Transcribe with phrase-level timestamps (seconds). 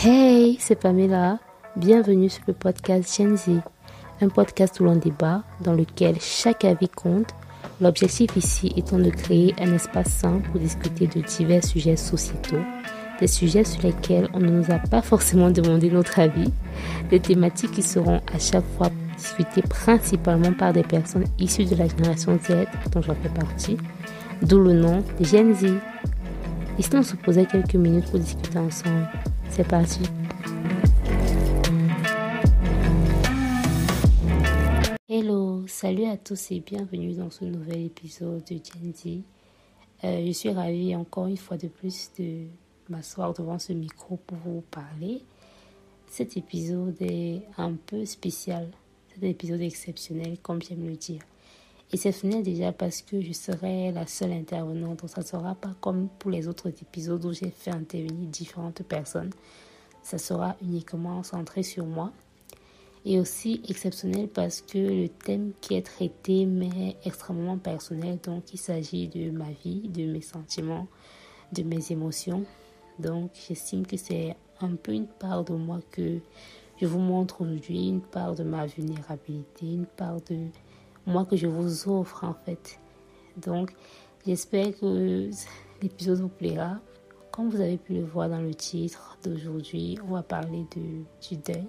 [0.00, 1.40] Hey, c'est Pamela.
[1.74, 3.48] Bienvenue sur le podcast Gen Z,
[4.20, 7.34] un podcast où l'on débat, dans lequel chaque avis compte.
[7.80, 12.62] L'objectif ici étant de créer un espace sain pour discuter de divers sujets sociétaux,
[13.18, 16.52] des sujets sur lesquels on ne nous a pas forcément demandé notre avis,
[17.10, 21.88] des thématiques qui seront à chaque fois discutées principalement par des personnes issues de la
[21.88, 23.76] génération Z, dont j'en fais partie,
[24.42, 25.74] d'où le nom Gen Z.
[26.78, 29.08] Ici, on se posait quelques minutes pour discuter ensemble.
[29.50, 30.00] C'est parti.
[35.08, 39.22] Hello, salut à tous et bienvenue dans ce nouvel épisode de Gen Z.
[40.04, 42.44] Euh, je suis ravie encore une fois de plus de
[42.88, 45.22] m'asseoir devant ce micro pour vous parler.
[46.08, 48.68] Cet épisode est un peu spécial.
[49.08, 51.22] C'est un épisode exceptionnel, comme j'aime le dire.
[51.90, 55.00] Exceptionnel déjà parce que je serai la seule intervenante.
[55.00, 58.82] Donc ça ne sera pas comme pour les autres épisodes où j'ai fait intervenir différentes
[58.82, 59.30] personnes.
[60.02, 62.12] Ça sera uniquement centré sur moi.
[63.06, 68.18] Et aussi exceptionnel parce que le thème qui est traité m'est extrêmement personnel.
[68.22, 70.86] Donc il s'agit de ma vie, de mes sentiments,
[71.52, 72.44] de mes émotions.
[72.98, 76.18] Donc j'estime que c'est un peu une part de moi que
[76.80, 80.36] je vous montre aujourd'hui, une part de ma vulnérabilité, une part de
[81.08, 82.78] moi que je vous offre en fait.
[83.36, 83.72] Donc,
[84.26, 85.30] j'espère que
[85.82, 86.78] l'épisode vous plaira.
[87.30, 90.82] Comme vous avez pu le voir dans le titre d'aujourd'hui, on va parler de,
[91.28, 91.68] du deuil,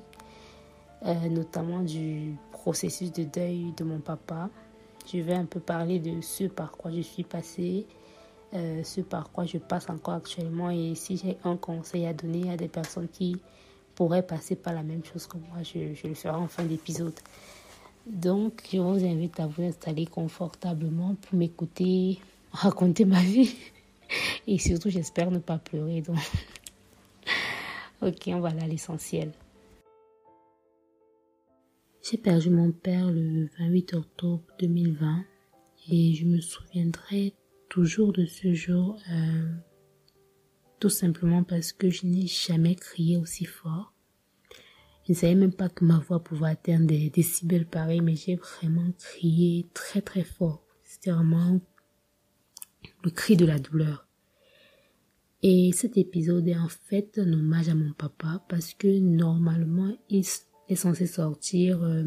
[1.06, 4.50] euh, notamment du processus de deuil de mon papa.
[5.12, 7.86] Je vais un peu parler de ce par quoi je suis passée,
[8.54, 12.52] euh, ce par quoi je passe encore actuellement et si j'ai un conseil à donner
[12.52, 13.38] à des personnes qui
[13.95, 17.14] pourraient passer par la même chose que moi, je, je le ferai en fin d'épisode.
[18.05, 22.19] Donc, je vous invite à vous installer confortablement pour m'écouter
[22.52, 23.55] raconter ma vie.
[24.47, 26.02] Et surtout, j'espère ne pas pleurer.
[26.02, 26.17] Donc,
[28.02, 29.31] ok, on va là l'essentiel.
[32.02, 35.23] J'ai perdu mon père le 28 octobre 2020
[35.92, 37.33] et je me souviendrai
[37.67, 39.54] toujours de ce jour euh,
[40.80, 43.93] tout simplement parce que je n'ai jamais crié aussi fort.
[45.09, 48.36] Je ne savais même pas que ma voix pouvait atteindre des décibels pareils, mais j'ai
[48.36, 50.61] vraiment crié très très fort.
[50.83, 51.59] C'était vraiment
[53.03, 54.08] le cri de la douleur.
[55.42, 60.23] Et cet épisode est en fait un hommage à mon papa parce que normalement il
[60.67, 62.03] est censé sortir euh,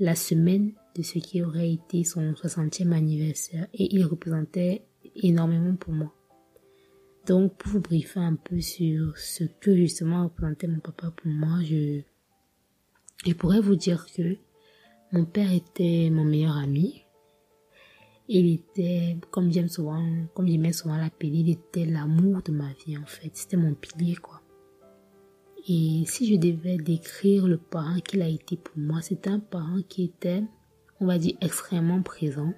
[0.00, 4.82] la semaine de ce qui aurait été son 60e anniversaire et il représentait
[5.14, 6.15] énormément pour moi.
[7.26, 11.58] Donc, pour vous briefer un peu sur ce que justement représentait mon papa pour moi,
[11.64, 12.02] je,
[13.26, 14.36] je pourrais vous dire que
[15.12, 17.02] mon père était mon meilleur ami.
[18.28, 20.04] Il était, comme j'aime souvent,
[20.34, 23.30] comme j'aimais souvent l'appeler, il était l'amour de ma vie en fait.
[23.34, 24.40] C'était mon pilier quoi.
[25.68, 29.80] Et si je devais décrire le parent qu'il a été pour moi, c'était un parent
[29.88, 30.44] qui était,
[31.00, 32.52] on va dire, extrêmement présent.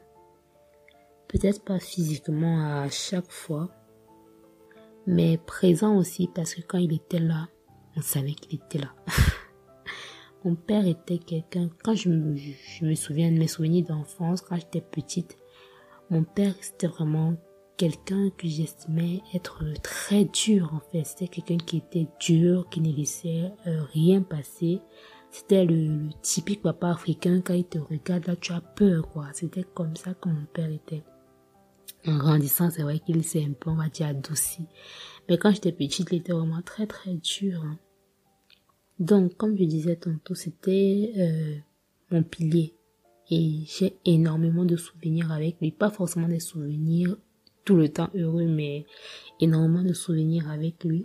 [1.27, 3.71] Peut-être pas physiquement à chaque fois,
[5.09, 7.49] mais présent aussi parce que quand il était là,
[7.97, 8.93] on savait qu'il était là.
[10.45, 14.57] Mon père était quelqu'un, quand je me, je me souviens de mes souvenirs d'enfance, quand
[14.57, 15.37] j'étais petite,
[16.11, 17.35] mon père c'était vraiment
[17.77, 21.05] quelqu'un que j'estimais être très dur en fait.
[21.05, 24.81] C'était quelqu'un qui était dur, qui ne laissait euh, rien passer.
[25.31, 29.27] C'était le, typique papa africain, quand il te regarde là, tu as peur quoi.
[29.33, 31.03] C'était comme ça que mon père était.
[32.07, 34.67] En grandissant, c'est vrai qu'il s'est un peu, on va dire, adouci.
[35.29, 37.63] Mais quand j'étais petite, il était vraiment très très dur.
[37.65, 37.79] Hein.
[38.99, 41.57] Donc, comme je disais tantôt, c'était euh,
[42.11, 42.75] mon pilier.
[43.31, 45.71] Et j'ai énormément de souvenirs avec lui.
[45.71, 47.17] Pas forcément des souvenirs
[47.65, 48.87] tout le temps heureux, mais
[49.41, 51.05] énormément de souvenirs avec lui.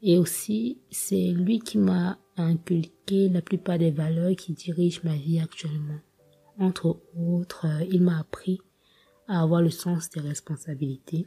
[0.00, 5.38] Et aussi, c'est lui qui m'a inculqué la plupart des valeurs qui dirigent ma vie
[5.38, 6.00] actuellement.
[6.58, 8.60] Entre autres, euh, il m'a appris
[9.28, 11.24] à avoir le sens des responsabilités.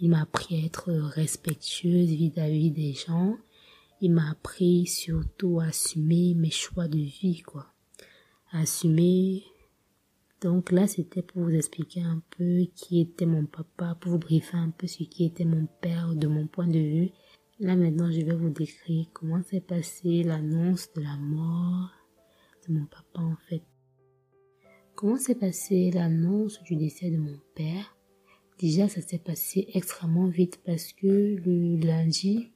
[0.00, 3.36] Il m'a appris à être respectueuse vis-à-vis des gens.
[4.00, 7.66] Il m'a appris surtout à assumer mes choix de vie, quoi.
[8.50, 9.44] assumer.
[10.40, 14.56] Donc là, c'était pour vous expliquer un peu qui était mon papa, pour vous briefer
[14.56, 17.10] un peu ce qui était mon père de mon point de vue.
[17.60, 21.90] Là maintenant, je vais vous décrire comment s'est passé l'annonce de la mort
[22.66, 23.62] de mon papa en fait.
[24.96, 27.96] Comment s'est passée l'annonce du décès de mon père?
[28.60, 32.52] Déjà, ça s'est passé extrêmement vite parce que le lundi,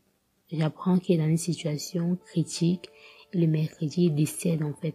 [0.53, 2.91] j'apprends qu'il est dans une situation critique
[3.33, 4.95] et le mercredi, il décède en fait.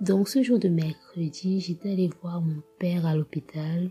[0.00, 3.90] Donc ce jour de mercredi, j'étais allée voir mon père à l'hôpital.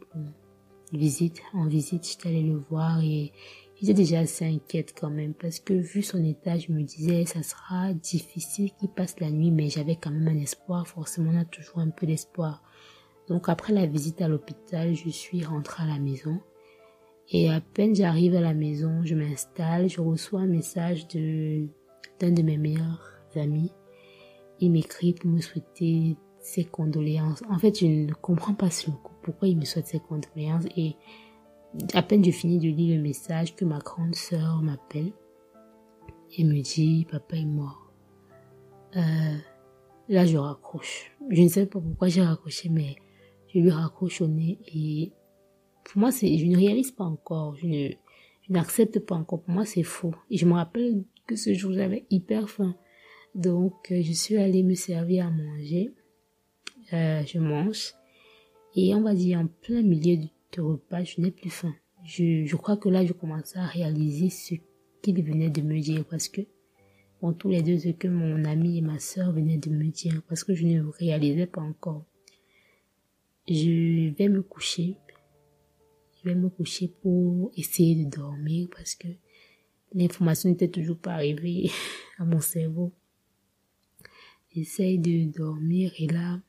[0.93, 3.33] Visite, en visite, j'étais allée le voir et
[3.81, 7.41] J'étais déjà assez inquiète quand même parce que vu son état, je me disais ça
[7.41, 10.87] sera difficile qu'il passe la nuit, mais j'avais quand même un espoir.
[10.87, 12.61] Forcément, on a toujours un peu d'espoir.
[13.27, 16.39] Donc après la visite à l'hôpital, je suis rentrée à la maison.
[17.29, 21.67] Et à peine j'arrive à la maison, je m'installe, je reçois un message de
[22.19, 23.01] d'un de mes meilleurs
[23.35, 23.71] amis.
[24.59, 27.41] Il m'écrit pour me souhaiter ses condoléances.
[27.49, 28.91] En fait, je ne comprends pas ce
[29.23, 30.65] pourquoi il me souhaite ses condoléances?
[30.77, 30.95] Et
[31.93, 35.13] à peine je finis de lire le message que ma grande sœur m'appelle
[36.37, 37.91] et me dit papa est mort.
[38.95, 39.37] Euh,
[40.09, 41.11] là je raccroche.
[41.29, 42.95] Je ne sais pas pourquoi j'ai raccroché mais
[43.53, 45.11] je lui raccroche au nez et
[45.83, 47.89] pour moi c'est je ne réalise pas encore, je ne
[48.41, 49.41] je n'accepte pas encore.
[49.41, 52.75] Pour moi c'est faux et je me rappelle que ce jour j'avais hyper faim.
[53.33, 55.93] Donc euh, je suis allée me servir à manger.
[56.93, 57.93] Euh, je mange
[58.75, 60.27] et on va dire en plein milieu du
[60.59, 61.73] repas, je n'ai plus faim.
[62.03, 64.55] Je, crois que là, je commençais à réaliser ce
[65.01, 66.41] qu'il venait de me dire parce que,
[67.21, 70.21] bon, tous les deux, ce que mon ami et ma soeur venaient de me dire
[70.27, 72.05] parce que je ne réalisais pas encore.
[73.47, 74.97] Je vais me coucher.
[76.17, 79.07] Je vais me coucher pour essayer de dormir parce que
[79.93, 81.69] l'information n'était toujours pas arrivée
[82.17, 82.91] à mon cerveau.
[84.53, 86.41] J'essaye de dormir et là,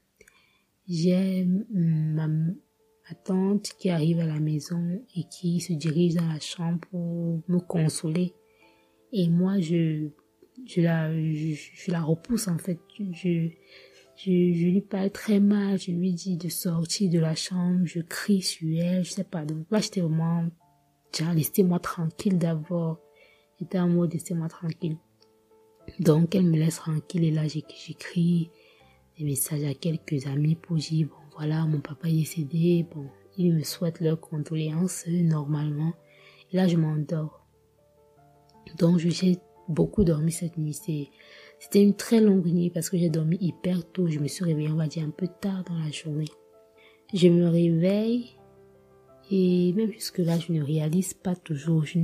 [0.88, 2.28] j'ai ma,
[3.14, 7.59] tante qui arrive à la maison et qui se dirige dans la chambre pour me
[7.59, 8.35] consoler.
[9.12, 10.09] Et moi, je,
[10.67, 12.79] je la, je, la repousse en fait.
[12.99, 13.49] Je,
[14.17, 15.79] je, je lui parle très mal.
[15.79, 17.85] Je lui dis de sortir de la chambre.
[17.85, 19.05] Je crie sur elle.
[19.05, 19.44] Je sais pas.
[19.44, 20.47] Donc là, j'étais vraiment,
[21.11, 23.00] tiens, laissez-moi tranquille d'abord.
[23.59, 24.97] J'étais en mode laissez-moi tranquille.
[25.99, 28.50] Donc, elle me laisse tranquille et là, j'écris
[29.19, 33.06] des messages à quelques amis pour dire, bon, voilà, mon papa est décédé, bon,
[33.36, 35.92] il me souhaite leurs condoléances normalement.
[36.52, 37.44] Et là, je m'endors.
[38.78, 40.72] Donc, j'ai beaucoup dormi cette nuit.
[41.58, 44.06] C'était une très longue nuit parce que j'ai dormi hyper tôt.
[44.06, 46.28] Je me suis réveillée, on va dire, un peu tard dans la journée.
[47.12, 48.36] Je me réveille
[49.32, 51.84] et même jusque là, je ne réalise pas toujours.
[51.84, 51.98] Je,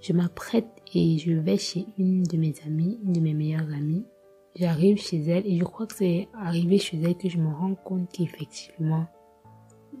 [0.00, 4.06] je m'apprête et je vais chez une de mes amies, une de mes meilleures amies.
[4.56, 7.74] J'arrive chez elle et je crois que c'est arrivé chez elle que je me rends
[7.74, 9.06] compte qu'effectivement,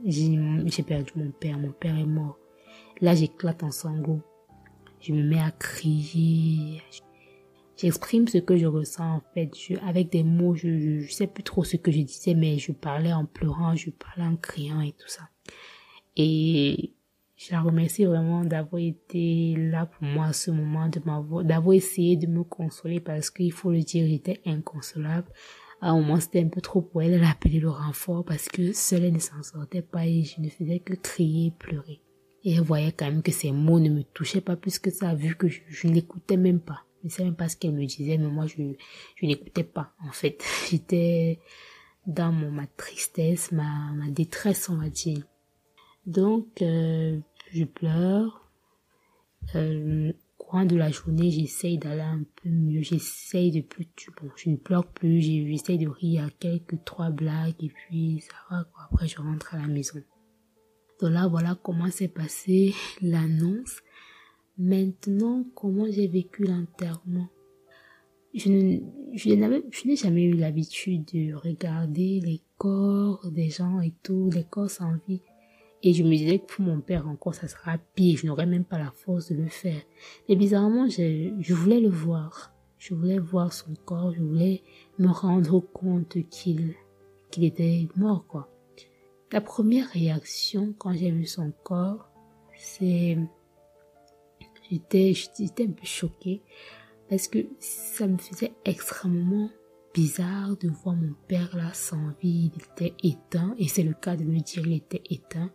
[0.04, 2.36] j'ai perdu mon père, mon père est mort.
[3.00, 4.22] Là, j'éclate en sanglots.
[5.00, 6.82] Je me mets à crier.
[7.76, 9.50] J'exprime ce que je ressens en fait.
[9.56, 12.72] Je, avec des mots, je, je, sais plus trop ce que je disais, mais je
[12.72, 15.22] parlais en pleurant, je parlais en criant et tout ça.
[16.16, 16.92] Et
[17.40, 20.90] je la remercie vraiment d'avoir été là pour moi à ce moment,
[21.42, 25.26] d'avoir essayé de me consoler parce qu'il faut le dire, j'étais inconsolable.
[25.80, 27.14] À un moment, c'était un peu trop pour elle.
[27.14, 30.38] Elle a appelé le renfort parce que seule elle ne s'en sortait pas et je
[30.42, 32.02] ne faisais que crier et pleurer.
[32.44, 35.14] Et elle voyait quand même que ces mots ne me touchaient pas plus que ça,
[35.14, 36.84] vu que je, je n'écoutais même pas.
[37.00, 38.56] Je ne sais même pas ce qu'elle me disait, mais moi, je,
[39.16, 40.44] je n'écoutais pas, en fait.
[40.70, 41.38] J'étais
[42.06, 45.24] dans mon, ma tristesse, ma, ma détresse, on va dire.
[46.06, 47.18] Donc, euh,
[47.52, 48.50] je pleure.
[49.54, 52.82] Euh, courant de la journée, j'essaye d'aller un peu mieux.
[52.82, 53.86] J'essaye de plus,
[54.20, 55.20] bon, je ne pleure plus.
[55.20, 58.84] J'essaye de rire à quelques trois blagues et puis ça va quoi.
[58.90, 60.00] Après, je rentre à la maison.
[61.00, 63.80] Donc là, voilà comment s'est passée l'annonce.
[64.58, 67.28] Maintenant, comment j'ai vécu l'enterrement?
[68.34, 68.78] Je
[69.14, 74.70] je n'ai jamais eu l'habitude de regarder les corps des gens et tout, les corps
[74.70, 75.20] sans vie.
[75.82, 78.18] Et je me disais que pour mon père encore, ça sera pire.
[78.18, 79.80] Je n'aurais même pas la force de le faire.
[80.28, 82.52] Mais bizarrement, je, je voulais le voir.
[82.78, 84.12] Je voulais voir son corps.
[84.12, 84.62] Je voulais
[84.98, 86.74] me rendre compte qu'il,
[87.30, 88.50] qu'il était mort, quoi.
[89.32, 92.10] La première réaction quand j'ai vu son corps,
[92.56, 93.16] c'est,
[94.68, 96.42] j'étais, j'étais un peu choquée
[97.08, 99.50] parce que ça me faisait extrêmement
[99.94, 104.16] bizarre de voir mon père là sans vie, il était éteint, et c'est le cas
[104.16, 105.50] de me dire il était éteint.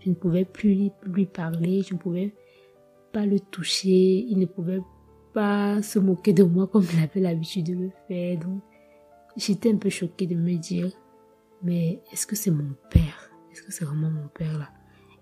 [0.00, 2.34] Je ne pouvais plus lui, parler, je ne pouvais
[3.12, 4.82] pas le toucher, il ne pouvait
[5.32, 8.38] pas se moquer de moi comme il avait l'habitude de le faire.
[8.38, 8.62] Donc,
[9.36, 10.90] j'étais un peu choquée de me dire,
[11.62, 13.30] mais est-ce que c'est mon père?
[13.50, 14.70] Est-ce que c'est vraiment mon père là?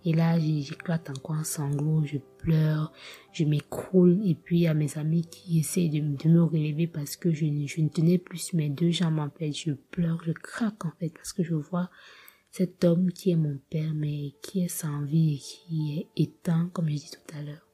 [0.05, 2.93] Et là, j'éclate encore en sanglots, je pleure,
[3.33, 4.21] je m'écroule.
[4.25, 8.19] Et puis, a mes amis qui essaient de, me relever parce que je, ne tenais
[8.19, 9.53] plus mes deux jambes en fait.
[9.53, 11.89] Je pleure, je craque en fait parce que je vois
[12.51, 16.71] cet homme qui est mon père, mais qui est sans vie et qui est éteint,
[16.73, 17.67] comme je dis tout à l'heure.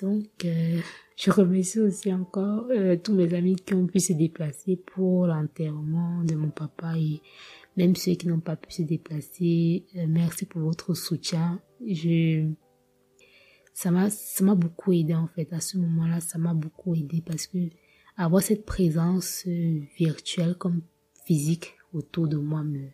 [0.00, 0.80] Donc, euh,
[1.16, 6.24] je remercie aussi encore euh, tous mes amis qui ont pu se déplacer pour l'enterrement
[6.24, 7.22] de mon papa et
[7.76, 11.60] même ceux qui n'ont pas pu se déplacer, euh, merci pour votre soutien.
[11.86, 12.50] Je,
[13.72, 15.52] ça m'a, ça m'a beaucoup aidé en fait.
[15.52, 17.58] À ce moment-là, ça m'a beaucoup aidé parce que
[18.16, 20.82] avoir cette présence euh, virtuelle comme
[21.24, 22.88] physique autour de moi me,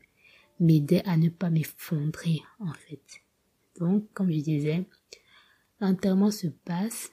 [0.61, 3.03] m'aidait à ne pas m'effondrer en fait.
[3.81, 4.87] Donc, comme je disais,
[5.81, 7.11] l'enterrement se passe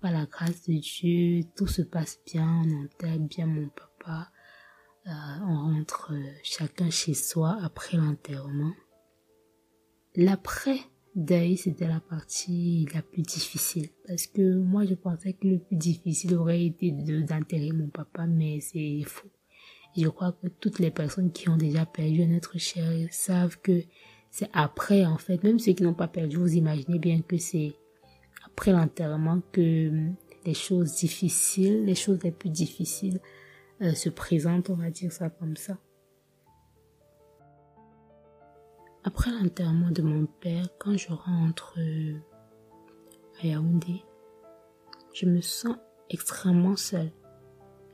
[0.00, 4.30] par la grâce de Dieu, tout se passe bien, on enterre bien mon papa,
[5.46, 8.72] on rentre euh, chacun chez soi après l'enterrement.
[10.16, 10.78] L'après
[11.14, 15.76] deuil, c'était la partie la plus difficile parce que moi je pensais que le plus
[15.76, 19.28] difficile aurait été d'enterrer mon papa, mais c'est faux.
[19.96, 23.82] je crois que toutes les personnes qui ont déjà perdu un être cher savent que
[24.30, 27.74] c'est après en fait, même ceux qui n'ont pas perdu, vous imaginez bien que c'est
[28.44, 29.90] après l'enterrement que
[30.44, 33.20] les choses difficiles, les choses les plus difficiles
[33.82, 35.78] euh, se présentent, on va dire ça comme ça.
[39.04, 42.18] Après l'enterrement de mon père, quand je rentre euh,
[43.42, 44.02] à Yaoundé,
[45.14, 45.76] je me sens
[46.10, 47.12] extrêmement seule.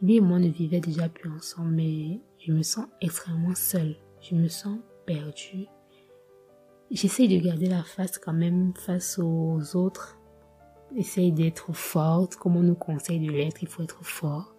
[0.03, 3.97] Lui et moi ne vivaient déjà plus ensemble, mais je me sens extrêmement seule.
[4.21, 5.67] Je me sens perdue.
[6.91, 10.19] J'essaye de garder la face quand même face aux autres,
[10.97, 14.55] essaye d'être forte, comme on nous conseille de l'être, il faut être fort.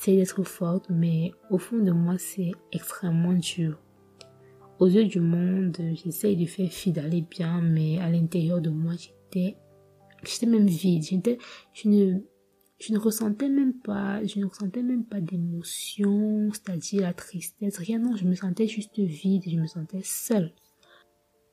[0.00, 3.78] Essaye d'être forte, mais au fond de moi, c'est extrêmement dur.
[4.78, 8.94] Aux yeux du monde, j'essaye de faire fi d'aller bien, mais à l'intérieur de moi,
[8.96, 9.58] j'étais,
[10.24, 11.02] j'étais même vide.
[11.02, 11.36] J'étais,
[11.74, 12.18] je ne,
[12.80, 17.98] je ne ressentais même pas, je ne ressentais même pas d'émotion, c'est-à-dire la tristesse, rien,
[17.98, 20.54] non, je me sentais juste vide, je me sentais seule.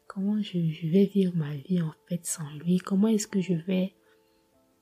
[0.08, 2.78] Comment je, je vais vivre ma vie en fait sans lui?
[2.78, 3.94] Comment est-ce que je vais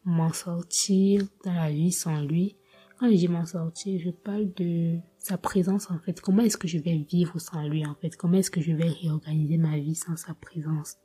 [0.03, 2.57] m'en sortir dans la vie sans lui?
[2.97, 6.21] Quand je dis m'en sortir, je parle de sa présence en fait.
[6.21, 8.15] Comment est-ce que je vais vivre sans lui en fait?
[8.15, 10.95] Comment est-ce que je vais réorganiser ma vie sans sa présence?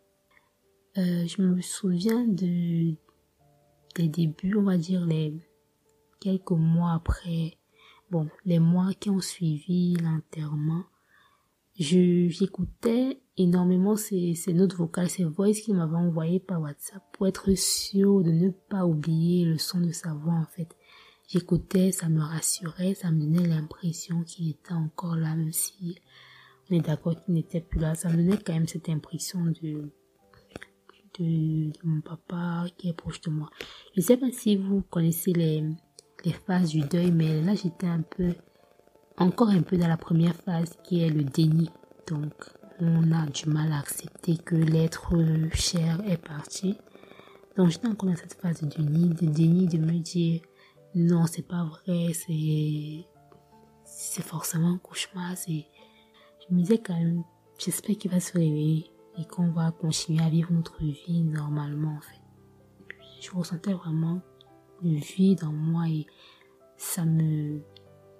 [0.99, 2.95] Euh, Je me souviens de
[3.97, 5.35] des débuts, on va dire les
[6.21, 7.59] quelques mois après,
[8.11, 10.85] bon, les mois qui ont suivi l'enterrement.
[11.75, 17.53] J'écoutais énormément ces, ces notes vocales, ces voices qu'il m'avait envoyées par WhatsApp pour être
[17.55, 20.77] sûr de ne pas oublier le son de sa voix en fait.
[21.33, 25.95] J'écoutais, ça me rassurait, ça me donnait l'impression qu'il était encore là, même si
[26.69, 27.95] on est d'accord qu'il n'était plus là.
[27.95, 29.93] Ça me donnait quand même cette impression de,
[31.21, 33.49] de, mon papa qui est proche de moi.
[33.95, 35.63] Je sais pas si vous connaissez les,
[36.25, 38.35] les phases du deuil, mais là j'étais un peu,
[39.17, 41.71] encore un peu dans la première phase qui est le déni.
[42.09, 42.35] Donc,
[42.81, 45.13] on a du mal à accepter que l'être
[45.53, 46.77] cher est parti.
[47.57, 50.41] Donc j'étais encore dans cette phase de déni, de déni, de me dire
[50.95, 52.13] non, c'est pas vrai,
[53.85, 55.35] c'est forcément un cauchemar.
[55.47, 57.23] Je me disais quand même,
[57.59, 62.01] j'espère qu'il va se réveiller et qu'on va continuer à vivre notre vie normalement en
[62.01, 62.21] fait.
[63.21, 64.21] Je ressentais vraiment
[64.83, 66.07] le vide en moi et
[66.77, 67.61] ça me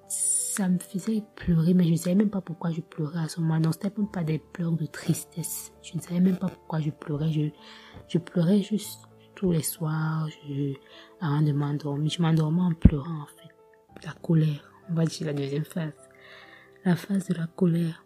[0.09, 3.41] ça me faisait pleurer, mais je ne savais même pas pourquoi je pleurais à ce
[3.41, 3.61] moment.
[3.61, 5.73] Non, c'était même pas des pleurs de tristesse.
[5.83, 7.31] Je ne savais même pas pourquoi je pleurais.
[7.31, 7.51] Je,
[8.09, 9.01] je pleurais juste
[9.41, 10.75] tous les soirs, je,
[11.19, 12.11] avant de m'endormir.
[12.11, 13.55] Je m'endormais en pleurant, en fait.
[14.05, 14.71] La colère.
[14.91, 15.95] On va dire la deuxième phase.
[16.85, 18.05] La phase de la colère.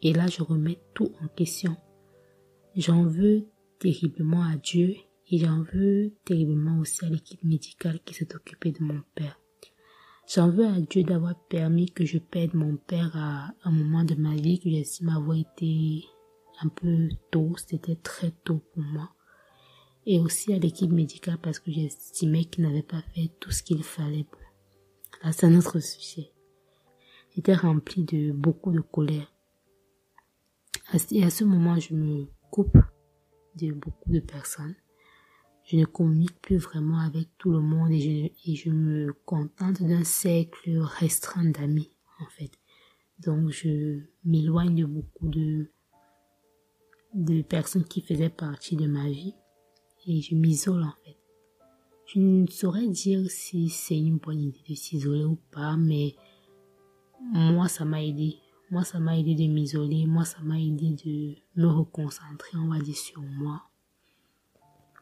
[0.00, 1.76] Et là, je remets tout en question.
[2.74, 3.48] J'en veux
[3.80, 4.94] terriblement à Dieu
[5.30, 9.38] et j'en veux terriblement aussi à l'équipe médicale qui s'est occupée de mon père.
[10.26, 14.14] J'en veux à Dieu d'avoir permis que je perde mon père à un moment de
[14.14, 16.06] ma vie que j'estime avoir été
[16.62, 19.10] un peu tôt, c'était très tôt pour moi.
[20.12, 23.84] Et aussi à l'équipe médicale parce que j'estimais qu'il n'avait pas fait tout ce qu'il
[23.84, 24.26] fallait.
[25.22, 26.32] Là, c'est un autre sujet.
[27.34, 29.32] J'étais rempli de beaucoup de colère.
[31.12, 32.76] Et à ce moment, je me coupe
[33.54, 34.74] de beaucoup de personnes
[35.70, 39.80] je ne communique plus vraiment avec tout le monde et je, et je me contente
[39.80, 42.50] d'un cercle restreint d'amis, en fait.
[43.20, 45.70] Donc, je m'éloigne de beaucoup de,
[47.14, 49.34] de personnes qui faisaient partie de ma vie
[50.06, 51.16] et je m'isole, en fait.
[52.06, 56.14] Je ne saurais dire si c'est une bonne idée de s'isoler ou pas, mais
[57.32, 58.36] moi, ça m'a aidé.
[58.70, 60.06] Moi, ça m'a aidé de m'isoler.
[60.06, 63.62] Moi, ça m'a aidé de me reconcentrer, on va dire, sur moi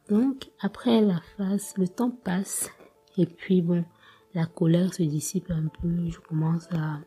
[0.08, 2.70] donc, après la phase, le temps passe.
[3.18, 3.84] Et puis, bon,
[4.32, 6.08] la colère se dissipe un peu.
[6.08, 7.00] Je commence à,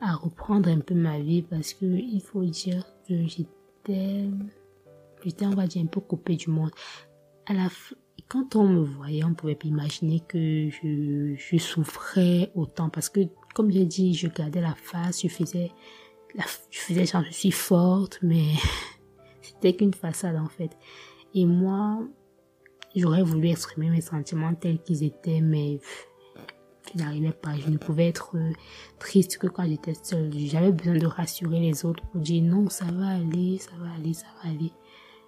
[0.00, 4.28] à reprendre un peu ma vie parce que il faut dire que j'étais,
[5.24, 6.70] j'étais, on va dire, un peu coupée du monde.
[7.46, 7.68] À la
[8.28, 13.20] quand on me voyait, on pouvait pas imaginer que je, souffrais autant parce que,
[13.54, 15.70] comme j'ai dit, je gardais la face, je faisais,
[16.70, 18.54] je faisais genre, je suis forte, mais
[19.42, 20.76] c'était qu'une façade en fait.
[21.34, 22.00] Et moi,
[22.96, 25.78] j'aurais voulu exprimer mes sentiments tels qu'ils étaient, mais
[26.92, 27.54] je n'arrivais pas.
[27.56, 28.52] Je ne pouvais être euh,
[28.98, 30.32] triste que quand j'étais seule.
[30.34, 34.14] J'avais besoin de rassurer les autres pour dire non, ça va aller, ça va aller,
[34.14, 34.72] ça va aller.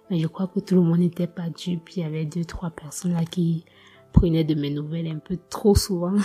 [0.09, 1.89] Mais je crois que tout le monde n'était pas dupe.
[1.95, 3.65] Il y avait deux, trois personnes là qui
[4.11, 6.15] prenaient de mes nouvelles un peu trop souvent.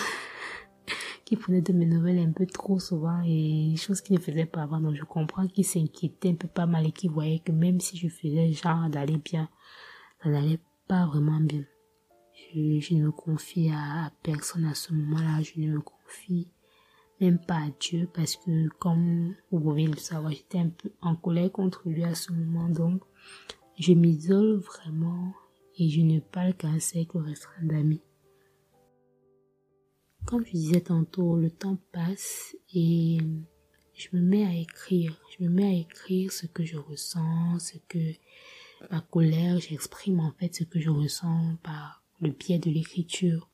[1.25, 4.63] qui prenaient de mes nouvelles un peu trop souvent et choses qu'ils ne faisaient pas
[4.63, 4.81] avant.
[4.81, 7.97] Donc je comprends qu'ils s'inquiétaient un peu pas mal et qu'ils voyaient que même si
[7.97, 9.49] je faisais genre d'aller bien,
[10.23, 11.65] ça n'allait pas vraiment bien.
[12.55, 15.43] Je, ne me confie à, personne à ce moment-là.
[15.43, 16.49] Je ne me confie
[17.21, 21.17] même pas à Dieu parce que comme vous pouvez le savoir, j'étais un peu en
[21.17, 22.69] colère contre lui à ce moment.
[22.69, 23.03] Donc
[23.79, 25.33] je m'isole vraiment
[25.77, 28.03] et je ne parle qu'à un cercle restreint d'amis.
[30.25, 33.19] Comme je disais tantôt, le temps passe et
[33.95, 35.21] je me mets à écrire.
[35.37, 38.15] Je me mets à écrire ce que je ressens, ce que
[38.91, 43.51] ma colère, j'exprime en fait ce que je ressens par le biais de l'écriture.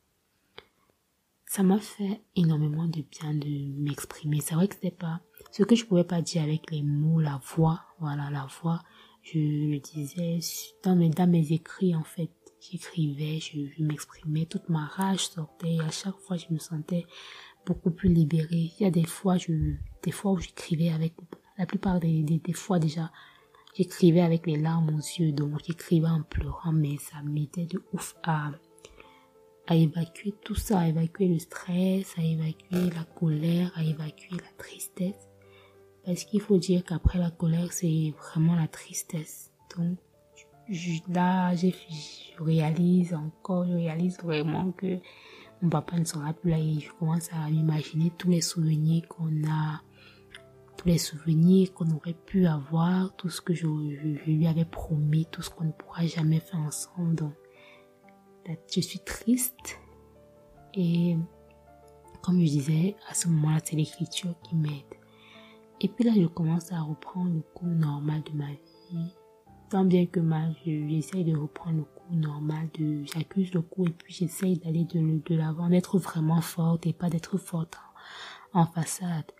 [1.45, 3.49] Ça m'a fait énormément de bien de
[3.81, 4.39] m'exprimer.
[4.39, 5.19] C'est vrai que c'était pas
[5.51, 8.81] ce que je pouvais pas dire avec les mots, la voix, voilà, la voix.
[9.23, 10.39] Je le disais
[10.83, 16.17] dans mes, écrits en fait j'écrivais, je, m'exprimais, toute ma rage sortait et à chaque
[16.17, 17.05] fois je me sentais
[17.65, 18.71] beaucoup plus libérée.
[18.79, 21.13] Il y a des fois, je, des fois où j'écrivais avec,
[21.57, 23.11] la plupart des, des, fois déjà,
[23.75, 28.15] j'écrivais avec les larmes aux yeux, donc j'écrivais en pleurant, mais ça m'aidait de ouf
[28.23, 28.51] à,
[29.67, 34.51] à évacuer tout ça, à évacuer le stress, à évacuer la colère, à évacuer la
[34.57, 35.30] tristesse.
[36.05, 39.51] Parce qu'il faut dire qu'après la colère, c'est vraiment la tristesse.
[39.77, 39.97] Donc,
[41.09, 41.67] là, je,
[42.39, 44.99] réalise encore, je réalise vraiment que
[45.61, 49.47] mon papa ne sera plus là et je commence à m'imaginer tous les souvenirs qu'on
[49.47, 49.81] a,
[50.77, 55.43] tous les souvenirs qu'on aurait pu avoir, tout ce que je, lui avais promis, tout
[55.43, 57.15] ce qu'on ne pourra jamais faire ensemble.
[57.15, 57.33] Donc,
[58.73, 59.77] je suis triste
[60.73, 61.15] et
[62.23, 65.00] comme je disais, à ce moment-là, c'est l'écriture qui m'aide.
[65.81, 69.11] Et puis là, je commence à reprendre le cours normal de ma vie
[69.71, 73.91] tant bien que mal, j'essaye de reprendre le coup normal, de, j'accuse le coup et
[73.91, 77.77] puis j'essaye d'aller de, l'avant, d'être vraiment forte et pas d'être forte
[78.53, 79.31] en, façade.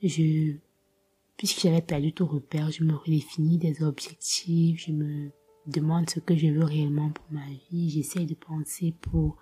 [0.00, 5.32] Puisque j'avais perdu tout repère, je me redéfinis des objectifs, je me
[5.66, 9.38] demande ce que je veux réellement pour ma vie, j'essaye de penser pour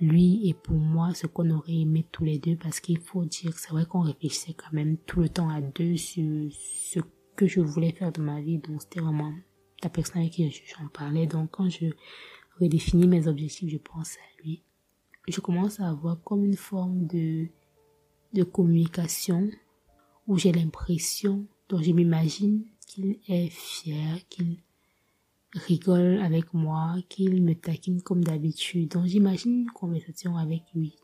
[0.00, 3.58] lui et pour moi ce qu'on aurait aimé tous les deux parce qu'il faut dire
[3.58, 7.00] c'est vrai qu'on réfléchissait quand même tout le temps à deux sur ce
[7.36, 9.32] que je voulais faire de ma vie donc c'était vraiment
[9.82, 11.26] la personne avec qui j'en parlais.
[11.26, 11.86] Donc quand je
[12.60, 14.62] redéfinis mes objectifs, je pense à lui.
[15.28, 17.48] Je commence à avoir comme une forme de,
[18.32, 19.50] de communication
[20.26, 24.58] où j'ai l'impression, dont je m'imagine qu'il est fier, qu'il
[25.66, 28.92] rigole avec moi, qu'il me taquine comme d'habitude.
[28.92, 30.96] Donc j'imagine une conversation avec lui.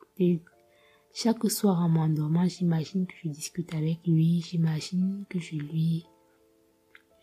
[1.12, 6.06] Chaque soir en m'endormant, j'imagine que je discute avec lui, j'imagine que je lui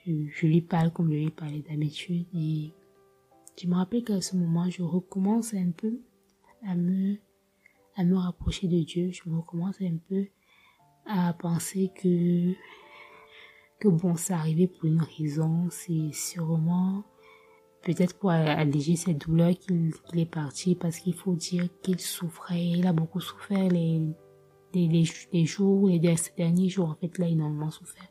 [0.05, 2.73] je, lui parle comme je lui parlais d'habitude et
[3.61, 5.99] je me rappelle qu'à ce moment, je recommence un peu
[6.65, 7.17] à me,
[7.95, 9.11] à me rapprocher de Dieu.
[9.11, 10.25] Je me recommence un peu
[11.05, 12.53] à penser que,
[13.79, 15.67] que bon, ça arrivait pour une raison.
[15.69, 17.03] C'est sûrement
[17.83, 22.63] peut-être pour alléger cette douleur qu'il est parti parce qu'il faut dire qu'il souffrait.
[22.63, 24.01] Il a beaucoup souffert les,
[24.73, 26.89] les, les, les jours, les derniers jours.
[26.89, 28.07] En fait, là, il a énormément souffert.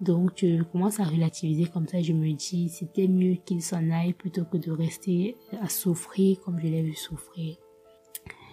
[0.00, 4.12] Donc je commence à relativiser comme ça, je me dis c'était mieux qu'il s'en aille
[4.12, 7.56] plutôt que de rester à souffrir comme je l'ai vu souffrir.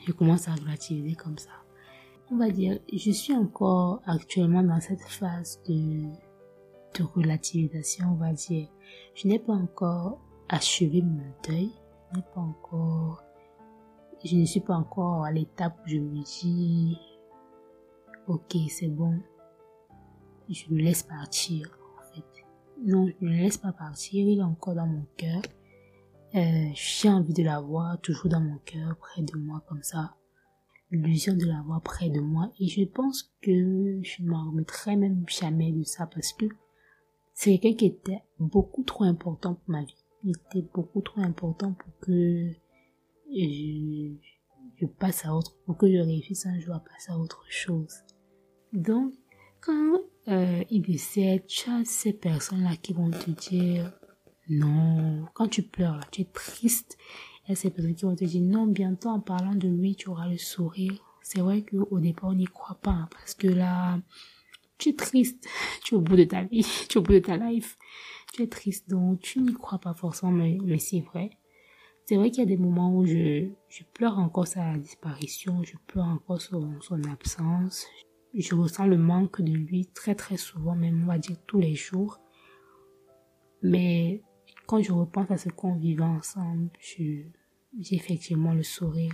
[0.06, 1.50] Je commence à relativiser comme ça.
[2.32, 6.04] On va dire, je suis encore actuellement dans cette phase de,
[6.98, 8.68] de relativisation, on va dire.
[9.16, 10.20] Je n'ai pas encore
[10.52, 11.72] achevé mon deuil,
[12.14, 13.24] je pas encore,
[14.24, 16.98] je ne suis pas encore à l'étape où je me dis,
[18.28, 19.18] ok, c'est bon,
[20.50, 22.46] je le laisse partir, en fait.
[22.86, 25.42] Non, je ne le laisse pas partir, il est encore dans mon cœur.
[26.36, 30.16] Euh, j'ai envie de l'avoir toujours dans mon cœur, près de moi, comme ça.
[30.92, 32.52] L'illusion de l'avoir près de moi.
[32.60, 36.46] Et je pense que je ne m'en remettrai même jamais de ça parce que
[37.34, 40.01] c'est quelqu'un qui était beaucoup trop important pour ma vie.
[40.24, 42.52] Était beaucoup trop important pour que
[43.32, 47.94] je, passe à autre, pour que je réussisse un jour à passer à autre chose.
[48.74, 49.14] Donc,
[49.62, 53.92] quand euh, il décède, tu as ces personnes-là qui vont te dire
[54.50, 55.26] non.
[55.34, 56.98] Quand tu pleures, tu es triste.
[57.48, 60.28] A ces personnes qui vont te dire non, bientôt en parlant de lui, tu auras
[60.28, 60.94] le sourire.
[61.24, 64.00] C'est vrai qu'au départ, on n'y croit pas hein, parce que là,
[64.78, 65.48] tu es triste.
[65.84, 67.78] Tu es au bout de ta vie, tu es au bout de ta life.
[68.32, 71.32] Tu es triste, donc tu n'y crois pas forcément, mais, mais c'est vrai.
[72.06, 75.76] C'est vrai qu'il y a des moments où je, je pleure encore sa disparition, je
[75.88, 77.86] pleure encore son, son absence.
[78.34, 81.76] Je ressens le manque de lui très très souvent, même on va dire tous les
[81.76, 82.20] jours.
[83.62, 84.24] Mais
[84.66, 87.32] quand je repense à ce qu'on vivait ensemble, j'ai
[87.78, 89.14] effectivement le sourire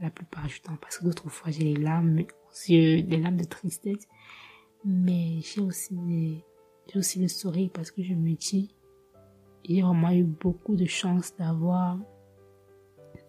[0.00, 3.36] la plupart du temps parce que d'autres fois j'ai les larmes aux yeux, des larmes
[3.36, 4.06] de tristesse.
[4.84, 6.44] Mais j'ai aussi,
[6.90, 8.74] j'ai aussi le sourire parce que je me dis,
[9.64, 11.98] j'ai vraiment eu beaucoup de chance d'avoir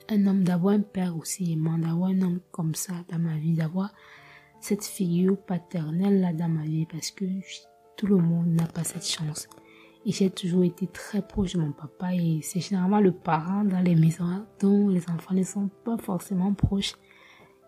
[0.10, 3.54] un homme, d'avoir un père aussi aimant, d'avoir un homme comme ça dans ma vie,
[3.54, 3.92] d'avoir
[4.62, 7.26] cette figure paternelle là dans ma vie parce que
[7.98, 9.48] tout le monde n'a pas cette chance.
[10.06, 13.82] Et j'ai toujours été très proche de mon papa et c'est généralement le parent dans
[13.82, 16.94] les maisons dont les enfants ne sont pas forcément proches.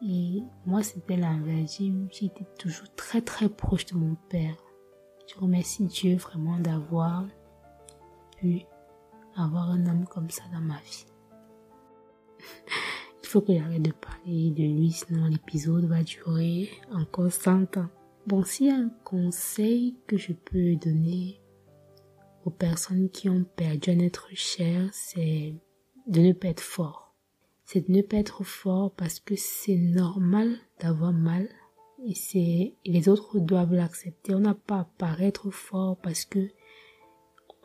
[0.02, 1.78] Et moi, c'était l'inverse.
[2.12, 4.56] J'ai été toujours très très proche de mon père.
[5.32, 7.26] Je remercie Dieu vraiment d'avoir
[8.38, 8.64] pu
[9.36, 11.06] avoir un homme comme ça dans ma vie.
[13.24, 17.90] Il faut que j'arrête de parler de lui, sinon l'épisode va durer encore 100 ans.
[18.28, 21.40] Bon, s'il y a un conseil que je peux donner
[22.44, 25.56] aux personnes qui ont perdu un être cher, c'est
[26.08, 27.16] de ne pas être fort.
[27.64, 31.48] C'est de ne pas être fort parce que c'est normal d'avoir mal
[32.06, 34.34] et les autres doivent l'accepter.
[34.34, 36.50] On n'a pas à paraître fort parce que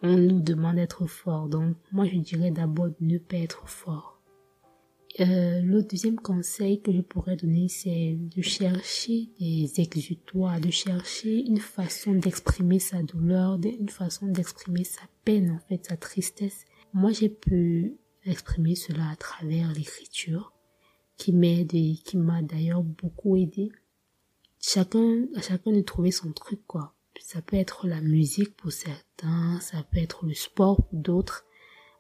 [0.02, 1.48] on nous demande d'être fort.
[1.48, 4.16] Donc moi je dirais d'abord de ne pas être fort.
[5.18, 11.40] Euh, le deuxième conseil que je pourrais donner, c'est de chercher des exutoires, de chercher
[11.46, 16.66] une façon d'exprimer sa douleur, une façon d'exprimer sa peine, en fait, sa tristesse.
[16.92, 17.96] Moi, j'ai pu
[18.26, 20.52] exprimer cela à travers l'écriture,
[21.16, 23.72] qui m'aide et qui m'a d'ailleurs beaucoup aidé.
[24.60, 26.94] Chacun, à chacun de trouver son truc, quoi.
[27.20, 31.46] Ça peut être la musique pour certains, ça peut être le sport pour d'autres.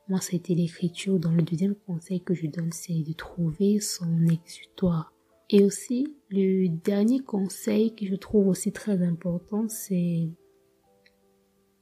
[0.08, 1.18] Moi, ça a été l'écriture.
[1.18, 5.12] Dans le deuxième conseil que je donne, c'est de trouver son exutoire.
[5.50, 10.28] Et aussi, le dernier conseil que je trouve aussi très important, c'est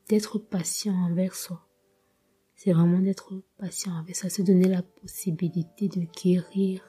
[0.09, 1.67] d'être patient envers soi.
[2.57, 6.83] C'est vraiment d'être patient avec ça, se donner la possibilité de guérir.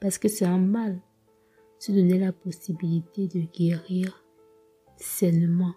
[0.00, 1.00] Parce que c'est un mal.
[1.80, 4.22] Se donner la possibilité de guérir
[4.98, 5.74] sainement.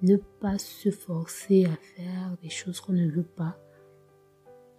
[0.00, 3.58] Ne pas se forcer à faire des choses qu'on ne veut pas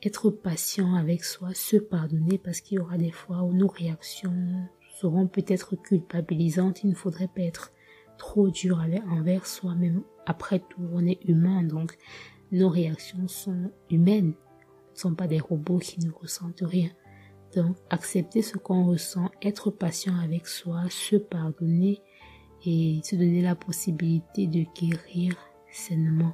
[0.01, 4.65] être patient avec soi, se pardonner parce qu'il y aura des fois où nos réactions
[4.95, 6.85] seront peut-être culpabilisantes.
[6.85, 7.73] Il ne faudrait pas être
[8.17, 10.03] trop dur envers soi-même.
[10.25, 11.97] Après tout, on est humain, donc
[12.53, 14.35] nos réactions sont humaines.
[14.93, 16.91] ne sont pas des robots qui ne ressentent rien.
[17.55, 22.01] Donc, accepter ce qu'on ressent, être patient avec soi, se pardonner
[22.65, 25.35] et se donner la possibilité de guérir
[25.71, 26.33] sainement.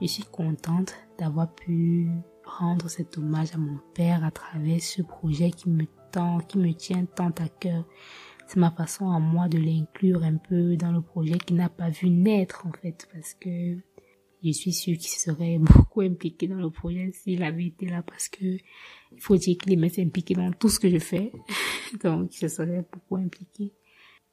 [0.00, 2.10] Je suis contente d'avoir pu
[2.44, 6.72] rendre cet hommage à mon père à travers ce projet qui me tend, qui me
[6.72, 7.84] tient tant à cœur.
[8.46, 11.88] C'est ma façon à moi de l'inclure un peu dans le projet qui n'a pas
[11.88, 13.78] vu naître en fait parce que
[14.46, 18.28] je suis sûre qu'il serait beaucoup impliqué dans le projet s'il avait été là parce
[18.28, 21.32] que il faut dire qu'il est impliqué dans tout ce que je fais.
[22.02, 23.72] Donc, je serais beaucoup impliqué.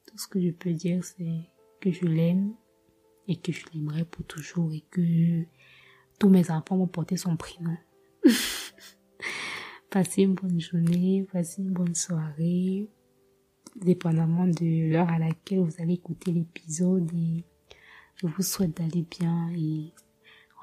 [0.08, 1.50] Tout ce que je peux dire, c'est
[1.80, 2.54] que je l'aime
[3.28, 5.46] et que je l'aimerai pour toujours et que
[6.20, 7.78] tous mes enfants vont porter son prénom.
[9.90, 12.90] passez une bonne journée, passez une bonne soirée,
[13.76, 17.12] dépendamment de l'heure à laquelle vous allez écouter l'épisode
[18.16, 19.92] je vous souhaite d'aller bien et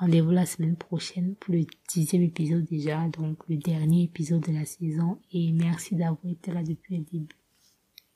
[0.01, 1.61] rendez-vous la semaine prochaine pour le
[1.93, 6.63] dixième épisode déjà, donc le dernier épisode de la saison et merci d'avoir été là
[6.63, 7.37] depuis le début.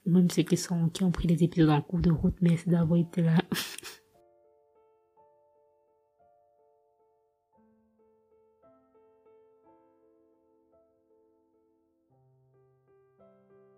[0.06, 2.98] Même ceux qui sont, qui ont pris les épisodes en cours de route, merci d'avoir
[2.98, 3.36] été là.